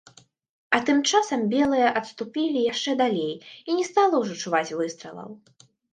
[0.75, 3.35] А тым часам белыя адступілі яшчэ далей,
[3.67, 5.29] і не стала ўжо чуваць выстралаў.